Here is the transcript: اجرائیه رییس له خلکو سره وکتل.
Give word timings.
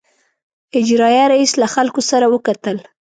اجرائیه 0.79 1.25
رییس 1.33 1.51
له 1.61 1.67
خلکو 1.75 2.01
سره 2.09 2.25
وکتل. 2.33 2.77